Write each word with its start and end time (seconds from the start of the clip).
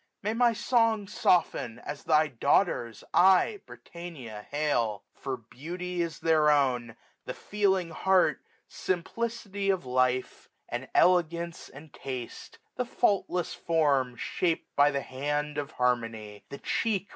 May 0.23 0.33
my 0.33 0.51
song 0.53 1.07
soften, 1.07 1.77
as 1.77 2.05
thy 2.05 2.25
Daughters 2.27 3.03
I, 3.13 3.61
Britannia, 3.67 4.47
hail! 4.49 5.03
for 5.13 5.37
beauty 5.37 6.01
is 6.01 6.17
their 6.21 6.49
own, 6.49 6.95
1580 7.25 7.25
The 7.25 7.33
feeling 7.35 7.89
hcfirt, 7.91 8.37
simplicity 8.67 9.69
of 9.69 9.85
life. 9.85 10.49
SUMMER. 10.71 10.87
109 10.89 10.89
And 10.89 10.89
elegance, 10.95 11.69
and 11.69 11.93
taste; 11.93 12.57
the 12.77 12.85
faultless 12.85 13.53
form, 13.53 14.15
ShapM 14.17 14.63
by 14.75 14.89
the 14.89 15.01
hand 15.01 15.59
of 15.59 15.69
harmony; 15.73 16.45
the 16.49 16.57
cheek. 16.57 17.09